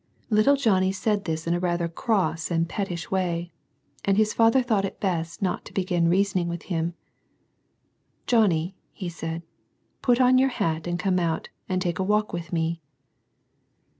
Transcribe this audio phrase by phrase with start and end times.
[0.31, 3.51] —Little Johnny said this in a rather cross and pettish way,
[4.03, 6.95] and his father thought it best not to begin reasoning with him."
[8.25, 9.43] Johnny," he said,"
[10.01, 12.81] put on your hat and come out, and take a walk with me."